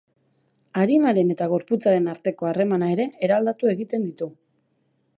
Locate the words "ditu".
4.11-4.33